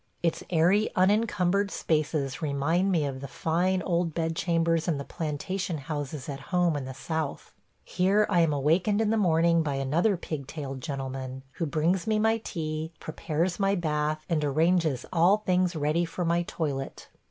Its 0.23 0.43
airy, 0.49 0.89
unencumbered 0.95 1.69
spaces 1.69 2.41
remind 2.41 2.91
me 2.91 3.05
of 3.05 3.19
the 3.21 3.27
fine 3.27 3.83
old 3.83 4.15
bedchambers 4.15 4.87
in 4.87 4.97
the 4.97 5.03
plantation 5.05 5.77
houses 5.77 6.27
at 6.27 6.39
home 6.49 6.75
in 6.75 6.85
the 6.85 6.93
South.... 6.95 7.53
Here 7.83 8.25
I 8.27 8.39
am 8.39 8.51
awakened 8.51 8.99
in 8.99 9.11
the 9.11 9.15
morning 9.15 9.61
by 9.61 9.75
another 9.75 10.17
pigtailed 10.17 10.81
gentleman, 10.81 11.43
who 11.51 11.67
brings 11.67 12.07
me 12.07 12.17
my 12.17 12.39
tea, 12.39 12.93
prepares 12.99 13.59
my 13.59 13.75
bath, 13.75 14.25
and 14.27 14.43
arranges 14.43 15.05
all 15.13 15.37
things 15.37 15.75
ready 15.75 16.03
for 16.05 16.25
my 16.25 16.41
toilet. 16.47 17.07